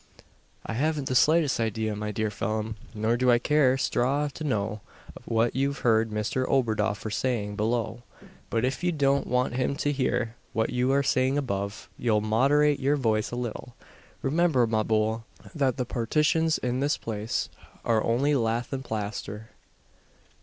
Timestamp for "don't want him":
8.91-9.75